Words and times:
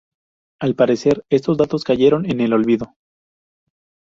Al 0.59 0.73
parecer, 0.73 1.23
estos 1.29 1.57
datos 1.57 1.83
cayeron 1.83 2.25
en 2.25 2.41
el 2.41 2.53
olvido. 2.53 2.95